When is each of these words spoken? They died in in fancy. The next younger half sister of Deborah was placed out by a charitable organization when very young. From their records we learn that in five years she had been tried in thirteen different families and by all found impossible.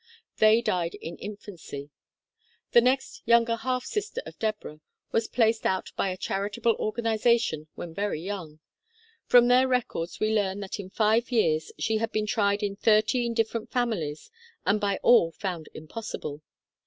They 0.37 0.63
died 0.63 0.95
in 0.95 1.15
in 1.17 1.37
fancy. 1.37 1.91
The 2.71 2.81
next 2.81 3.21
younger 3.27 3.55
half 3.55 3.85
sister 3.85 4.19
of 4.25 4.39
Deborah 4.39 4.79
was 5.11 5.27
placed 5.27 5.63
out 5.63 5.91
by 5.95 6.09
a 6.09 6.17
charitable 6.17 6.75
organization 6.79 7.67
when 7.75 7.93
very 7.93 8.19
young. 8.19 8.61
From 9.27 9.47
their 9.47 9.67
records 9.67 10.19
we 10.19 10.33
learn 10.33 10.59
that 10.61 10.79
in 10.79 10.89
five 10.89 11.31
years 11.31 11.71
she 11.77 11.97
had 11.97 12.11
been 12.11 12.25
tried 12.25 12.63
in 12.63 12.75
thirteen 12.77 13.35
different 13.35 13.69
families 13.71 14.31
and 14.65 14.81
by 14.81 14.97
all 15.03 15.33
found 15.33 15.69
impossible. 15.75 16.41